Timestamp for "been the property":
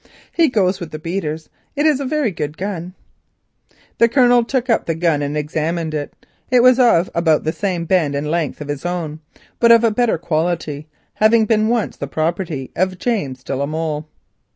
11.97-12.71